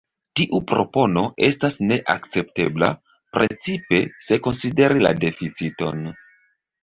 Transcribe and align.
Tiu 0.39 0.59
propono 0.69 1.23
estas 1.47 1.75
ne 1.89 1.97
akceptebla, 2.13 2.89
precipe 3.37 4.01
se 4.29 4.39
konsideri 4.47 5.05
la 5.09 5.13
deficiton. 5.27 6.01